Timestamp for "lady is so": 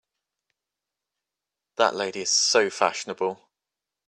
1.93-2.71